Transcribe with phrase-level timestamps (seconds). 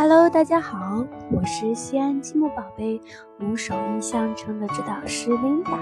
[0.00, 3.00] Hello，大家好，我是西安积木宝贝
[3.40, 5.76] 五手印象城的指导师 Linda，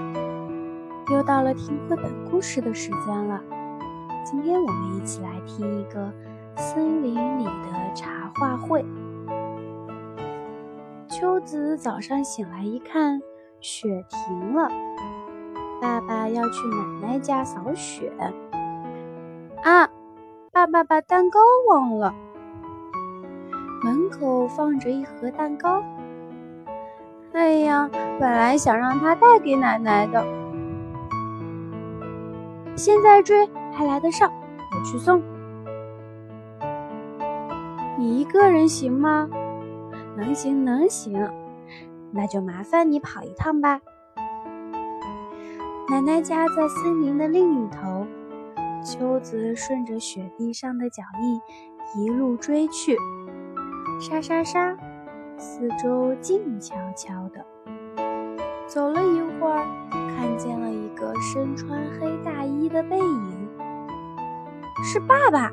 [1.13, 3.39] 又到了听绘本故事的时间了。
[4.25, 6.11] 今天我们一起来听一个
[6.57, 8.83] 森林里的茶话会。
[11.11, 13.21] 秋子早上醒来一看，
[13.61, 14.71] 雪停了，
[15.79, 18.11] 爸爸要去奶奶家扫雪。
[19.63, 19.91] 啊，
[20.51, 21.39] 爸爸把蛋糕
[21.69, 22.15] 忘了。
[23.87, 25.81] 门口放着一盒蛋糕。
[27.33, 30.27] 哎呀，本来想让他带给奶奶的，
[32.75, 34.29] 现在追还来得上，
[34.73, 35.23] 我去送。
[37.97, 39.31] 你一个人行吗？
[40.17, 41.31] 能行能行，
[42.11, 43.81] 那就麻烦你跑一趟吧。
[45.89, 48.05] 奶奶家在森林的另一头，
[48.83, 52.99] 秋子顺着雪地上的脚印一路追去。
[53.99, 54.77] 沙沙沙，
[55.39, 57.45] 四周静悄悄的。
[58.67, 63.49] 走了一会儿，看见了一个身穿黑大衣的背影，
[64.85, 65.51] 是爸爸。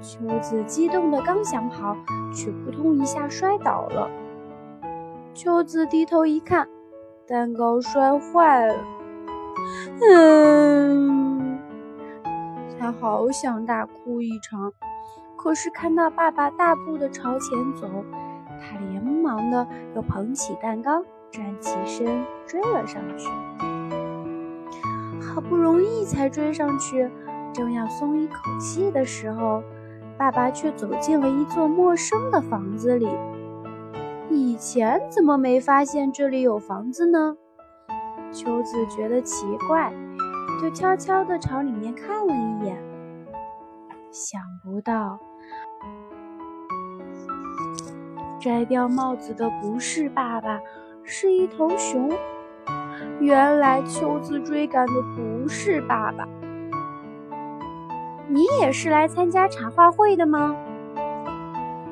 [0.00, 1.94] 秋子激动的刚想跑，
[2.34, 4.10] 却扑通一下摔倒了。
[5.34, 6.66] 秋子低头一看，
[7.26, 8.74] 蛋糕摔坏了。
[10.00, 11.58] 嗯，
[12.78, 14.72] 他好想大哭一场。
[15.42, 17.88] 可是看到爸爸大步的朝前走，
[18.60, 19.66] 他连忙的
[19.96, 23.30] 又捧起蛋糕，站起身追了上去。
[25.18, 27.10] 好不容易才追上去，
[27.54, 29.62] 正要松一口气的时候，
[30.18, 33.08] 爸爸却走进了一座陌生的房子里。
[34.28, 37.34] 以前怎么没发现这里有房子呢？
[38.30, 39.90] 秋子觉得奇怪，
[40.60, 42.76] 就悄悄地朝里面看了一眼。
[44.12, 45.18] 想不到。
[48.40, 50.58] 摘掉帽子的不是爸爸，
[51.04, 52.10] 是一头熊。
[53.20, 56.26] 原来秋子追赶的不是爸爸。
[58.28, 60.56] 你也是来参加茶话会的吗？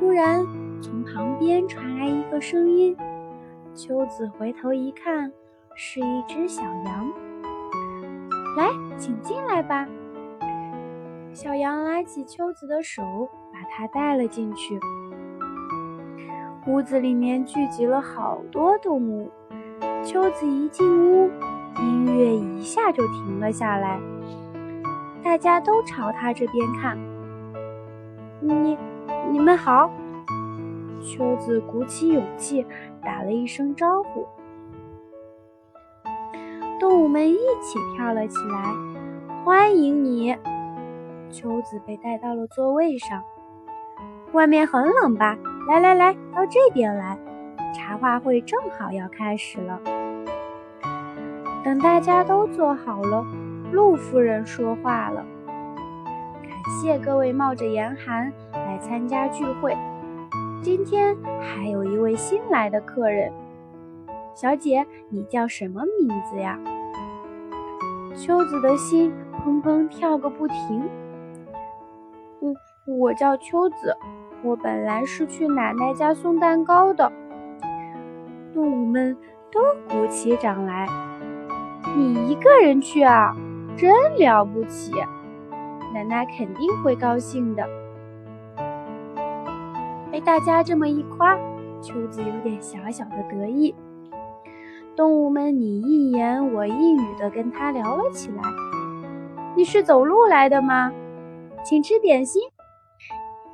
[0.01, 0.47] 忽然
[0.81, 2.97] 从旁边传来一个声音。
[3.75, 5.31] 秋子回头一看，
[5.75, 7.13] 是一只小羊。
[8.57, 9.87] 来，请进来吧。
[11.35, 13.03] 小羊拉起秋子的手，
[13.53, 14.81] 把它带了进去。
[16.69, 19.31] 屋子里面聚集了好多动物。
[20.05, 21.31] 秋子一进屋，
[21.79, 23.99] 音乐一下就停了下来。
[25.25, 26.99] 大家都朝他这边看。
[28.41, 28.77] 你、
[29.33, 29.91] 你们好。
[31.01, 32.67] 秋子鼓起勇气
[33.03, 34.27] 打了一声招呼。
[36.79, 38.75] 动物们一起跳了起来，
[39.43, 40.37] 欢迎你。
[41.31, 43.23] 秋子被带到了座位上。
[44.33, 45.39] 外面很冷吧？
[45.69, 47.19] 来来来，到这边来，
[47.75, 49.79] 茶话会正好要开始了。
[51.63, 53.23] 等大家都坐好了，
[53.71, 55.23] 陆夫人说话了
[56.41, 59.77] ：“感谢各位冒着严寒来参加聚会。
[60.63, 63.31] 今天还有一位新来的客人，
[64.35, 66.59] 小姐，你叫什么名字呀？”
[68.17, 69.13] 秋子的心
[69.45, 70.89] 砰砰跳个不停。
[72.41, 73.95] 嗯，我叫秋子。
[74.43, 77.11] 我本来是去奶奶家送蛋糕的，
[78.55, 79.17] 动物们
[79.51, 80.87] 都鼓起掌来。
[81.97, 83.35] 你一个人去啊，
[83.77, 84.93] 真了不起！
[85.93, 87.67] 奶奶肯定会高兴的。
[90.13, 91.37] 被大家这么一夸，
[91.83, 93.75] 秋子有点小小的得意。
[94.95, 98.43] 动物们你一言我一语的跟他聊了起来。
[99.57, 100.93] 你是走路来的吗？
[101.65, 102.43] 请吃点心。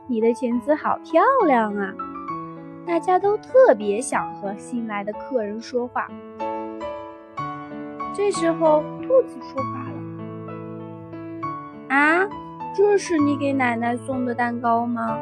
[0.06, 1.94] 你的裙子好漂亮啊！
[2.86, 6.06] 大家都特别想和新来的客人说话。
[8.12, 9.94] 这时候，兔子说话了
[11.88, 12.28] ：“啊，
[12.76, 15.18] 这是你给奶奶送的蛋糕吗？”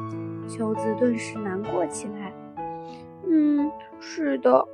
[0.46, 2.32] 秋子顿时难过起来。
[3.26, 4.68] “嗯，是的，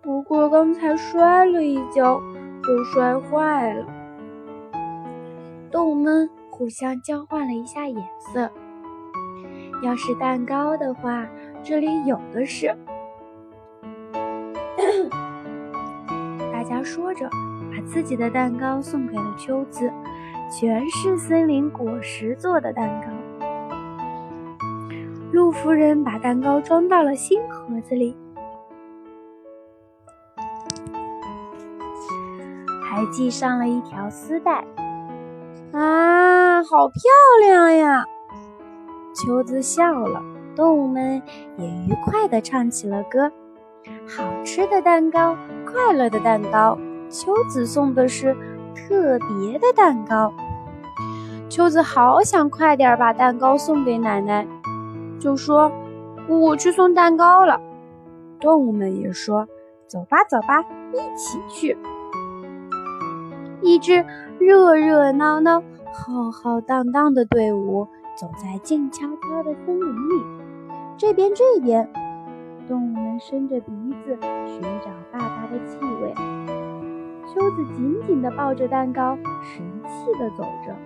[0.00, 2.22] 不过刚才摔了一跤，
[2.62, 3.84] 就摔坏了。”
[5.72, 6.30] 动物们。
[6.54, 8.48] 互相交换了一下眼色。
[9.82, 11.26] 要是蛋糕的话，
[11.64, 12.72] 这里有的是。
[16.52, 17.28] 大家说着，
[17.72, 19.92] 把自己的蛋糕送给了秋子，
[20.48, 23.08] 全是森林果实做的蛋糕。
[25.32, 28.16] 陆夫人把蛋糕装到了新盒子里，
[32.80, 34.64] 还系上了一条丝带。
[35.74, 37.02] 啊，好漂
[37.40, 38.04] 亮呀！
[39.12, 40.22] 秋子笑了，
[40.54, 41.20] 动物们
[41.56, 43.32] 也愉快地唱起了歌。
[44.06, 45.36] 好吃的蛋糕，
[45.66, 46.78] 快乐的蛋糕，
[47.10, 48.36] 秋子送的是
[48.72, 50.32] 特别的蛋糕。
[51.48, 54.46] 秋子好想快点把蛋糕送给奶奶，
[55.18, 55.72] 就说
[56.28, 57.60] ：“我去送蛋糕了。”
[58.38, 59.48] 动物们也说
[59.88, 60.60] ：“走吧，走吧，
[60.92, 61.76] 一起去。”
[63.64, 64.04] 一支
[64.38, 70.22] 热热闹闹、浩浩荡荡的队伍走在静悄悄的森林里。
[70.98, 71.90] 这边，这边，
[72.68, 73.72] 动物们伸着鼻
[74.04, 76.14] 子寻找爸爸的气味。
[77.26, 80.76] 秋子紧紧地抱着蛋糕，神气地走着。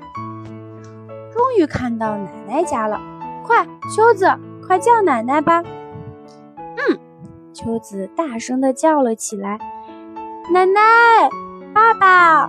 [1.32, 3.00] 终于看到奶奶家了，
[3.44, 4.26] 快，秋子，
[4.64, 5.62] 快叫奶奶吧！
[6.56, 6.98] 嗯，
[7.52, 9.58] 秋子大声地叫了起来
[10.54, 10.80] ：“奶奶，
[11.74, 12.48] 爸爸！”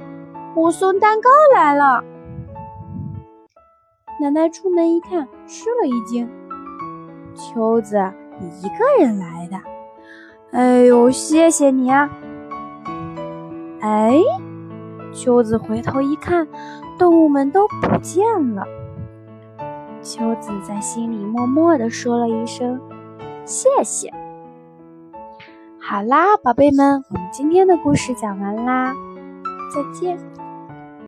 [0.56, 2.04] 我送蛋糕来了。
[4.20, 6.30] 奶奶出门一看，吃了一惊
[7.34, 9.58] ：“秋子，你一个人来的？
[10.52, 12.10] 哎呦，谢谢你啊！”
[13.80, 14.20] 哎，
[15.14, 16.48] 秋子回头一看，
[16.98, 18.68] 动物们都不见了。
[20.02, 22.82] 秋子在心里默默地说了一声
[23.46, 24.14] ：“谢谢。”
[25.80, 28.94] 好啦，宝贝们，我们今天的故事讲完啦，
[29.74, 30.18] 再见。